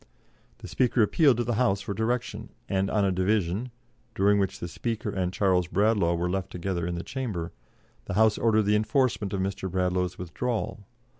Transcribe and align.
The 0.57 0.67
Speaker 0.67 1.03
appealed 1.03 1.37
to 1.37 1.43
the 1.43 1.53
House 1.61 1.79
for 1.79 1.93
direction, 1.93 2.49
and 2.67 2.89
on 2.89 3.05
a 3.05 3.11
division 3.11 3.69
during 4.15 4.39
which 4.39 4.59
the 4.59 4.67
Speaker 4.67 5.11
and 5.11 5.31
Charles 5.31 5.67
Bradlaugh 5.67 6.15
were 6.15 6.27
left 6.27 6.49
together 6.49 6.87
in 6.87 6.95
the 6.95 7.03
chamber 7.03 7.51
the 8.05 8.15
House 8.15 8.39
ordered 8.39 8.63
the 8.63 8.75
enforcement 8.75 9.31
of 9.31 9.41
Mr. 9.41 9.69
Bradlaugh's 9.69 10.17
withdrawal. 10.17 10.79